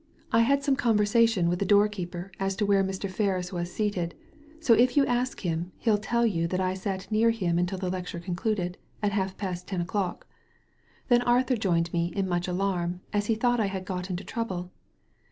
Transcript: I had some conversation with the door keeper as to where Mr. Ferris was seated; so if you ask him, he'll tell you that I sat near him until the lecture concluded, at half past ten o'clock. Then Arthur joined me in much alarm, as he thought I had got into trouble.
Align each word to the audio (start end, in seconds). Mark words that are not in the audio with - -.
I 0.31 0.39
had 0.39 0.63
some 0.63 0.75
conversation 0.75 1.47
with 1.47 1.59
the 1.59 1.63
door 1.65 1.87
keeper 1.87 2.31
as 2.39 2.55
to 2.55 2.65
where 2.65 2.83
Mr. 2.83 3.07
Ferris 3.07 3.53
was 3.53 3.71
seated; 3.71 4.15
so 4.59 4.73
if 4.73 4.97
you 4.97 5.05
ask 5.05 5.41
him, 5.41 5.71
he'll 5.77 5.99
tell 5.99 6.25
you 6.25 6.47
that 6.47 6.59
I 6.59 6.73
sat 6.73 7.11
near 7.11 7.29
him 7.29 7.59
until 7.59 7.77
the 7.77 7.91
lecture 7.91 8.19
concluded, 8.19 8.79
at 9.03 9.11
half 9.11 9.37
past 9.37 9.67
ten 9.67 9.79
o'clock. 9.79 10.25
Then 11.07 11.21
Arthur 11.21 11.55
joined 11.55 11.93
me 11.93 12.11
in 12.15 12.27
much 12.27 12.47
alarm, 12.47 13.01
as 13.13 13.27
he 13.27 13.35
thought 13.35 13.59
I 13.59 13.67
had 13.67 13.85
got 13.85 14.09
into 14.09 14.23
trouble. 14.23 14.71